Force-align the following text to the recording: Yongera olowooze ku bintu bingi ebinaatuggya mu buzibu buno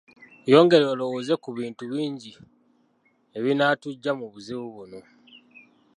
Yongera 0.51 0.85
olowooze 0.93 1.33
ku 1.43 1.49
bintu 1.57 1.83
bingi 1.91 2.31
ebinaatuggya 3.37 4.11
mu 4.19 4.25
buzibu 4.33 4.67
buno 4.75 4.99